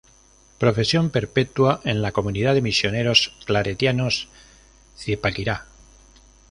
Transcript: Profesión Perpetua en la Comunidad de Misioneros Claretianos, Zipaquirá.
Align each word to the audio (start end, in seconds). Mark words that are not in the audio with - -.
Profesión 0.57 1.11
Perpetua 1.11 1.79
en 1.83 2.01
la 2.01 2.11
Comunidad 2.11 2.55
de 2.55 2.63
Misioneros 2.63 3.37
Claretianos, 3.45 4.29
Zipaquirá. 4.97 5.67